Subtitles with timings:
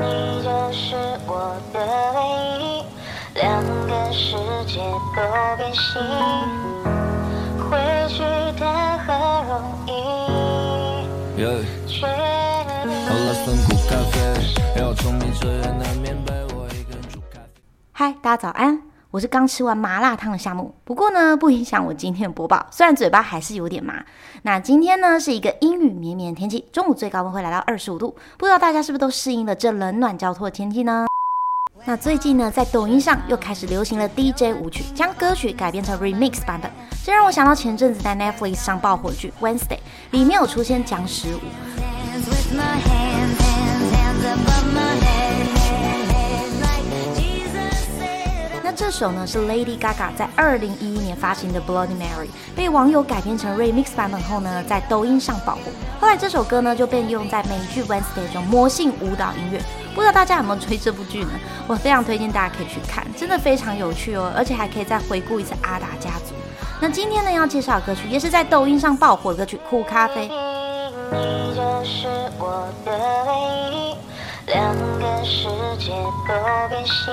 [0.00, 0.06] 你
[0.42, 0.96] 就是
[1.26, 1.76] 我的
[2.14, 2.18] 唯
[2.58, 2.64] 一，
[3.34, 4.34] 两个世
[4.66, 4.80] 界
[5.14, 5.20] 都
[5.58, 6.00] 变形，
[7.68, 7.76] 回
[8.08, 8.18] 去
[8.58, 9.08] 谈何
[9.46, 9.52] 容
[9.86, 9.88] 易。
[11.42, 17.60] Yeah，却喝了份苦咖啡，要聪明这也难免被我一个人煮咖啡。
[17.92, 18.89] 嗨，大家早安！
[19.12, 24.04] 我是刚吃完麻辣烫的夏木，不过呢，不影响我今天的播报，虽然嘴巴还是有点麻。
[24.42, 31.08] 那今天呢是一个阴雨绵绵的天气，中午最高温会来到二十五度，不知道大家是不是都适应了这冷暖交错的天气呢？
[31.86, 36.70] 那最近呢，在抖音上又开始流行了 DJ 舞曲，将歌曲改编成 remix 版本，
[37.04, 39.80] 这让我想到前阵子在 Netflix 上爆火剧 Wednesday
[40.12, 41.40] 里面有出现僵尸舞。
[48.70, 55.62] 那这首呢是 Lady Gaga 在二零一一年发行的 Bloody Mary，被网友改编成 remix 版本后呢，在抖音上爆火。
[56.00, 59.60] 后来这首歌呢就被用在美剧 Wednesday 中魔性舞蹈音乐。
[59.92, 61.30] 不知道大家有没有追这部剧呢？
[61.66, 66.36] 我非常推荐大家可以去看，真的非常有趣哦，而且还可以再回顾一次阿达家族。
[66.80, 70.28] 那今天呢要介绍的歌曲也是在抖音上爆火的歌曲《苦咖啡》。
[71.10, 72.06] 你就是
[72.38, 72.92] 我的
[73.26, 73.96] 唯一，
[74.46, 75.90] 两个世界
[76.28, 77.12] 都变形，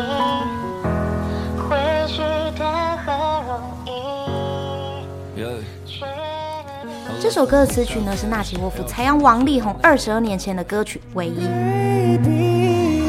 [7.21, 11.45] 这首歌的词曲呢是纳奇沃夫采样王力宏二十二年前的歌曲《唯一》。
[11.47, 12.29] Baby，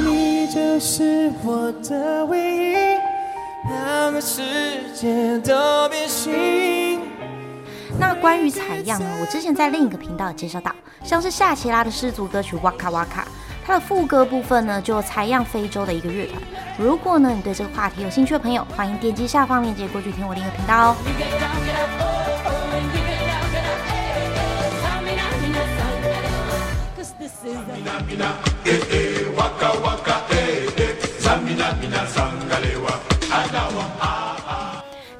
[0.02, 2.74] 你就是我的唯一，
[3.68, 4.42] 两个世
[4.94, 7.00] 界都变形。
[7.98, 10.70] 那关于采样呢，我之前在另一个频道有介绍到，
[11.02, 13.22] 像是夏奇拉的氏族歌曲《哇卡哇卡》，
[13.66, 16.40] 它的副歌部分呢就采样非洲的一个乐团。
[16.78, 20.96] 如果呢你对这个话题有兴趣的朋友，欢迎点击下方链接过去听我另一个频道哦。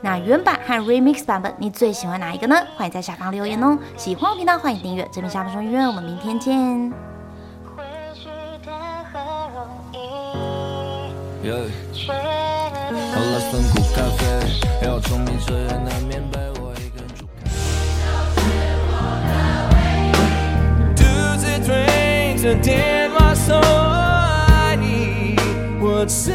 [0.00, 2.56] 那原版和 remix 版本，你最喜欢哪一个呢？
[2.77, 3.77] 欢迎在下方留言哦。
[3.97, 5.06] 喜欢我频道，欢迎订阅。
[5.12, 6.93] 这边下方说音乐，我们明天见。
[7.77, 7.83] 回
[8.15, 8.28] 去
[8.65, 9.19] 谈何
[9.54, 9.99] 容易。
[11.47, 11.69] Yeah，
[12.06, 14.25] 喝了份苦咖啡，
[14.87, 15.53] 要聪明这
[22.48, 25.36] 着电话说爱你，
[25.82, 26.32] 我只